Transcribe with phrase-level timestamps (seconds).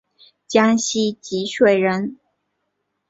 [0.47, 2.17] 江西吉水人。